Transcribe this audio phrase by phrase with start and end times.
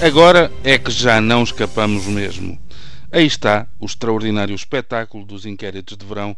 [0.00, 2.60] Agora é que já não escapamos mesmo.
[3.10, 6.36] Aí está o extraordinário espetáculo dos inquéritos de verão,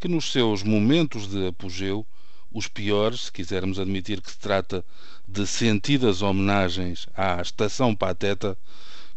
[0.00, 2.04] que nos seus momentos de apogeu,
[2.52, 4.84] os piores, se quisermos admitir que se trata
[5.26, 8.58] de sentidas homenagens à estação pateta,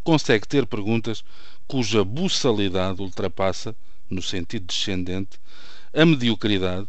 [0.04, 1.24] consegue ter perguntas
[1.66, 3.74] cuja buçalidade ultrapassa,
[4.08, 5.40] no sentido descendente,
[5.92, 6.86] a mediocridade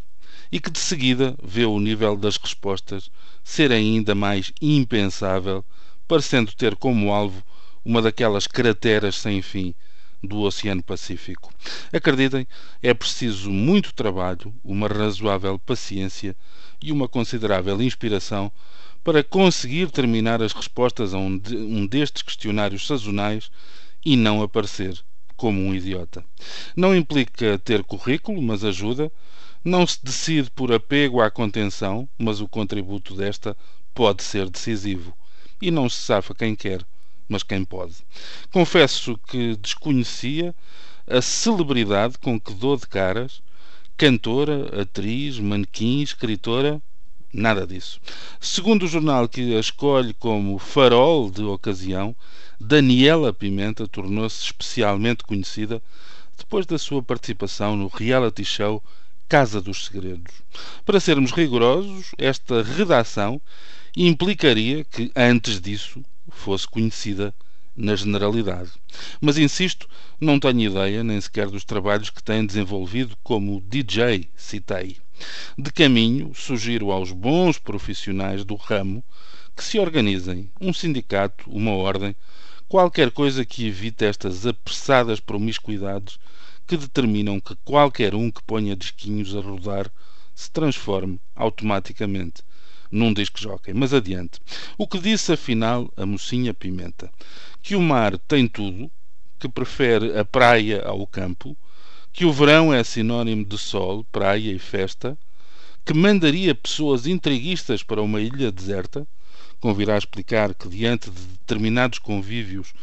[0.51, 3.09] e que de seguida vê o nível das respostas
[3.43, 5.65] ser ainda mais impensável,
[6.11, 7.41] parecendo ter como alvo
[7.85, 9.73] uma daquelas crateras sem fim
[10.21, 11.53] do Oceano Pacífico.
[11.93, 12.45] Acreditem,
[12.83, 16.35] é preciso muito trabalho, uma razoável paciência
[16.81, 18.51] e uma considerável inspiração
[19.01, 23.49] para conseguir terminar as respostas a um, de, um destes questionários sazonais
[24.05, 25.01] e não aparecer
[25.37, 26.25] como um idiota.
[26.75, 29.09] Não implica ter currículo, mas ajuda.
[29.63, 33.55] Não se decide por apego à contenção, mas o contributo desta
[33.93, 35.15] pode ser decisivo.
[35.61, 36.83] E não se safa quem quer,
[37.29, 37.95] mas quem pode.
[38.51, 40.55] Confesso que desconhecia
[41.07, 43.41] a celebridade com que dou de caras,
[43.95, 46.81] cantora, atriz, manequim, escritora,
[47.33, 47.99] nada disso.
[48.39, 52.15] Segundo o jornal que a escolhe como farol de ocasião,
[52.59, 55.81] Daniela Pimenta tornou-se especialmente conhecida
[56.37, 58.83] depois da sua participação no reality show
[59.31, 60.43] Casa dos Segredos.
[60.83, 63.41] Para sermos rigorosos, esta redação
[63.95, 67.33] implicaria que, antes disso, fosse conhecida
[67.73, 68.71] na generalidade.
[69.21, 69.87] Mas insisto,
[70.19, 74.97] não tenho ideia nem sequer dos trabalhos que tem desenvolvido como DJ, citei.
[75.57, 79.01] De caminho, sugiro aos bons profissionais do ramo
[79.55, 82.13] que se organizem, um sindicato, uma ordem,
[82.71, 86.17] qualquer coisa que evite estas apressadas promiscuidades
[86.65, 89.91] que determinam que qualquer um que ponha disquinhos a rodar
[90.33, 92.41] se transforme automaticamente
[92.89, 93.73] num disco jockey.
[93.73, 94.39] Mas adiante.
[94.77, 97.11] O que disse afinal a mocinha Pimenta?
[97.61, 98.89] Que o mar tem tudo,
[99.37, 101.57] que prefere a praia ao campo,
[102.13, 105.17] que o verão é sinónimo de sol, praia e festa,
[105.83, 109.05] que mandaria pessoas intriguistas para uma ilha deserta,
[109.61, 112.73] convirá explicar que diante de determinados convívios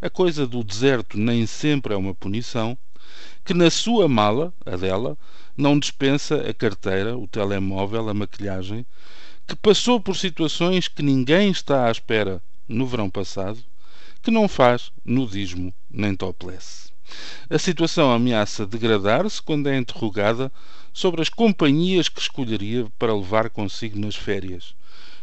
[0.00, 2.78] a coisa do deserto nem sempre é uma punição,
[3.44, 5.18] que na sua mala, a dela,
[5.56, 8.86] não dispensa a carteira, o telemóvel, a maquilhagem,
[9.46, 13.58] que passou por situações que ninguém está à espera no verão passado,
[14.22, 16.92] que não faz nudismo nem topless.
[17.50, 20.52] A situação ameaça degradar-se quando é interrogada
[20.92, 24.74] sobre as companhias que escolheria para levar consigo nas férias.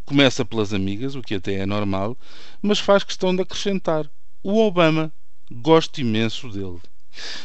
[0.05, 2.16] Começa pelas amigas, o que até é normal,
[2.61, 4.09] mas faz questão de acrescentar:
[4.43, 5.11] o Obama.
[5.51, 6.81] Gosto imenso dele.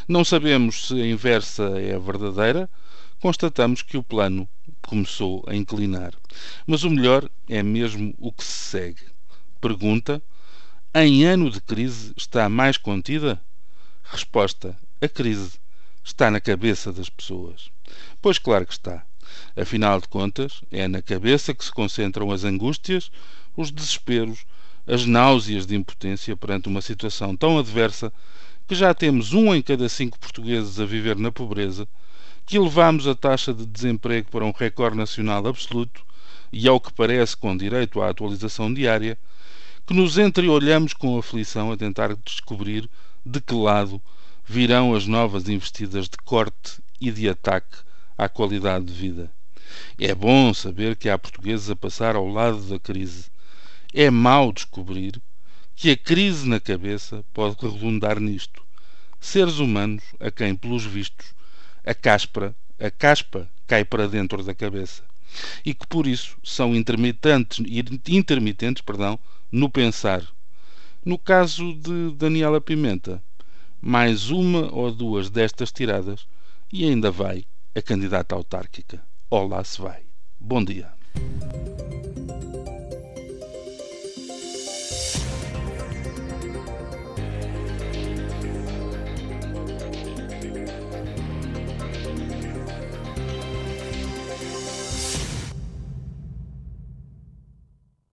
[0.09, 2.69] Não sabemos se a inversa é verdadeira,
[3.20, 4.49] constatamos que o plano
[4.87, 6.15] começou a inclinar.
[6.66, 9.04] Mas o melhor é mesmo o que se segue.
[9.60, 10.22] Pergunta:
[10.94, 13.41] em ano de crise está mais contida?
[14.03, 15.59] Resposta: a crise
[16.03, 17.70] está na cabeça das pessoas.
[18.20, 19.04] Pois claro que está.
[19.57, 23.11] Afinal de contas, é na cabeça que se concentram as angústias,
[23.57, 24.45] os desesperos,
[24.87, 28.13] as náuseas de impotência perante uma situação tão adversa
[28.67, 31.89] que já temos um em cada cinco portugueses a viver na pobreza
[32.47, 36.05] que elevamos a taxa de desemprego para um recorde nacional absoluto
[36.53, 39.17] e, ao que parece, com direito à atualização diária,
[39.87, 42.89] que nos entreolhamos com aflição a tentar descobrir
[43.25, 44.01] de que lado
[44.45, 47.79] virão as novas investidas de corte e de ataque
[48.20, 49.32] à qualidade de vida.
[49.98, 53.31] É bom saber que há portugueses a passar ao lado da crise.
[53.94, 55.22] É mau descobrir
[55.75, 58.62] que a crise na cabeça pode redundar nisto.
[59.19, 61.34] Seres humanos a quem, pelos vistos,
[61.82, 65.02] a caspa, a caspa cai para dentro da cabeça
[65.64, 67.64] e que por isso são intermitentes,
[68.06, 69.19] intermitentes perdão,
[69.50, 70.22] no pensar.
[71.02, 73.23] No caso de Daniela Pimenta,
[73.81, 76.26] mais uma ou duas destas tiradas
[76.70, 79.00] e ainda vai a candidata autárquica.
[79.31, 80.05] Olá se vai.
[80.40, 81.00] Bom dia.